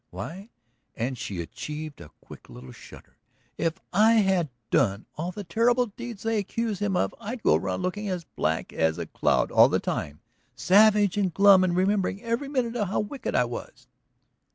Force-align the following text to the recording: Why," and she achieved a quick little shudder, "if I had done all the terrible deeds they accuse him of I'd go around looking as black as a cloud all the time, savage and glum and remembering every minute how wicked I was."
Why," 0.09 0.49
and 0.95 1.15
she 1.15 1.39
achieved 1.41 2.01
a 2.01 2.09
quick 2.21 2.49
little 2.49 2.71
shudder, 2.71 3.17
"if 3.55 3.77
I 3.93 4.13
had 4.13 4.49
done 4.71 5.05
all 5.15 5.31
the 5.31 5.43
terrible 5.43 5.85
deeds 5.85 6.23
they 6.23 6.39
accuse 6.39 6.79
him 6.79 6.97
of 6.97 7.13
I'd 7.19 7.43
go 7.43 7.53
around 7.53 7.83
looking 7.83 8.09
as 8.09 8.23
black 8.23 8.73
as 8.73 8.97
a 8.97 9.05
cloud 9.05 9.51
all 9.51 9.69
the 9.69 9.79
time, 9.79 10.19
savage 10.55 11.17
and 11.17 11.31
glum 11.31 11.63
and 11.63 11.75
remembering 11.75 12.19
every 12.23 12.47
minute 12.47 12.83
how 12.83 12.99
wicked 12.99 13.35
I 13.35 13.45
was." 13.45 13.85